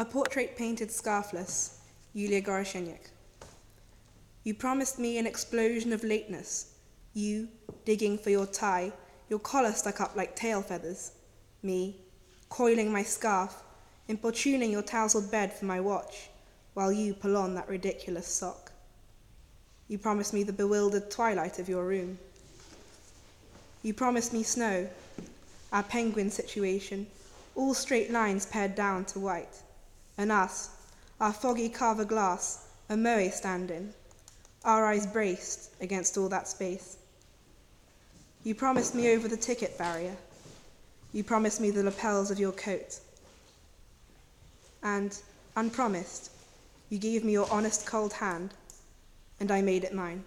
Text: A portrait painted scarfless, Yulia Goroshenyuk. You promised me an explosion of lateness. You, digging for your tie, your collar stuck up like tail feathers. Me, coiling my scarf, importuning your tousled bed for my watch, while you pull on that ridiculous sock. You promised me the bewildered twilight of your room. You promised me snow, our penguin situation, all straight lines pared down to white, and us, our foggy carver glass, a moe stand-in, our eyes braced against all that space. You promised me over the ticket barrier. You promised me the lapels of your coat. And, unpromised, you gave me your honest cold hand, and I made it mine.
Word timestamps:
A 0.00 0.04
portrait 0.06 0.56
painted 0.56 0.88
scarfless, 0.88 1.76
Yulia 2.14 2.40
Goroshenyuk. 2.40 3.10
You 4.44 4.54
promised 4.54 4.98
me 4.98 5.18
an 5.18 5.26
explosion 5.26 5.92
of 5.92 6.02
lateness. 6.02 6.72
You, 7.12 7.48
digging 7.84 8.16
for 8.16 8.30
your 8.30 8.46
tie, 8.46 8.92
your 9.28 9.40
collar 9.40 9.72
stuck 9.72 10.00
up 10.00 10.16
like 10.16 10.34
tail 10.34 10.62
feathers. 10.62 11.12
Me, 11.62 11.96
coiling 12.48 12.90
my 12.90 13.02
scarf, 13.02 13.62
importuning 14.08 14.70
your 14.70 14.80
tousled 14.80 15.30
bed 15.30 15.52
for 15.52 15.66
my 15.66 15.80
watch, 15.80 16.30
while 16.72 16.90
you 16.90 17.12
pull 17.12 17.36
on 17.36 17.54
that 17.56 17.68
ridiculous 17.68 18.26
sock. 18.26 18.72
You 19.86 19.98
promised 19.98 20.32
me 20.32 20.44
the 20.44 20.54
bewildered 20.54 21.10
twilight 21.10 21.58
of 21.58 21.68
your 21.68 21.84
room. 21.84 22.18
You 23.82 23.92
promised 23.92 24.32
me 24.32 24.44
snow, 24.44 24.88
our 25.74 25.82
penguin 25.82 26.30
situation, 26.30 27.06
all 27.54 27.74
straight 27.74 28.10
lines 28.10 28.46
pared 28.46 28.74
down 28.74 29.04
to 29.04 29.20
white, 29.20 29.62
and 30.18 30.32
us, 30.32 30.70
our 31.20 31.32
foggy 31.32 31.68
carver 31.68 32.04
glass, 32.04 32.68
a 32.88 32.96
moe 32.96 33.28
stand-in, 33.30 33.92
our 34.64 34.86
eyes 34.86 35.06
braced 35.06 35.70
against 35.80 36.18
all 36.18 36.28
that 36.28 36.48
space. 36.48 36.96
You 38.44 38.54
promised 38.54 38.94
me 38.94 39.12
over 39.14 39.28
the 39.28 39.36
ticket 39.36 39.76
barrier. 39.76 40.16
You 41.12 41.24
promised 41.24 41.60
me 41.60 41.70
the 41.70 41.82
lapels 41.82 42.30
of 42.30 42.38
your 42.38 42.52
coat. 42.52 43.00
And, 44.82 45.16
unpromised, 45.56 46.30
you 46.88 46.98
gave 46.98 47.24
me 47.24 47.32
your 47.32 47.50
honest 47.50 47.86
cold 47.86 48.14
hand, 48.14 48.54
and 49.38 49.50
I 49.50 49.62
made 49.62 49.84
it 49.84 49.94
mine. 49.94 50.24